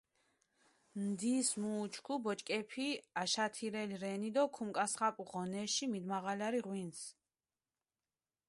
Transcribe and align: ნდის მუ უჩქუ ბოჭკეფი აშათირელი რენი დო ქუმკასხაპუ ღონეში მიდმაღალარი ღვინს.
ნდის 1.07 1.49
მუ 1.63 1.71
უჩქუ 1.83 2.15
ბოჭკეფი 2.23 2.87
აშათირელი 3.21 3.95
რენი 4.03 4.29
დო 4.35 4.43
ქუმკასხაპუ 4.55 5.23
ღონეში 5.31 5.85
მიდმაღალარი 5.93 6.59
ღვინს. 6.65 6.99